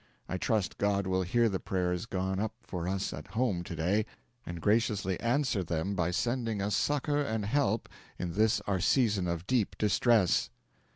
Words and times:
I 0.27 0.37
trust 0.37 0.79
God 0.79 1.05
will 1.05 1.21
hear 1.21 1.47
the 1.47 1.59
prayers 1.59 2.07
gone 2.07 2.39
up 2.39 2.55
for 2.63 2.87
us 2.87 3.13
at 3.13 3.27
home 3.37 3.63
to 3.65 3.75
day, 3.75 4.07
and 4.47 4.59
graciously 4.59 5.19
answer 5.19 5.63
them 5.63 5.93
by 5.93 6.09
sending 6.09 6.59
us 6.59 6.75
succour 6.75 7.21
and 7.21 7.45
help 7.45 7.87
in 8.17 8.33
this 8.33 8.61
our 8.61 8.79
season 8.79 9.27
of 9.27 9.45
deep 9.45 9.77
distress. 9.77 10.49